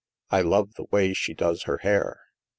[0.31, 2.21] "I love the way she does her hair.